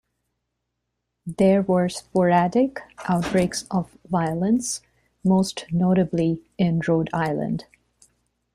There 1.27 1.61
were 1.61 1.87
sporadic 1.87 2.79
outbreaks 3.07 3.65
of 3.69 3.95
violence, 4.09 4.81
most 5.23 5.67
notably 5.71 6.41
in 6.57 6.81
Rhode 6.87 7.11
Island. 7.13 7.65